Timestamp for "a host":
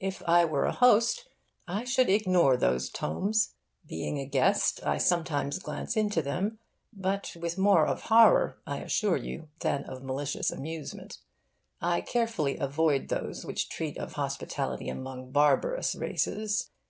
0.64-1.28